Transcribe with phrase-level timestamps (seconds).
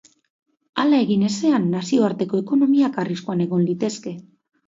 [0.83, 4.15] Hala egin ezean, nazioarteko ekonomiak arriskuan egon litezke.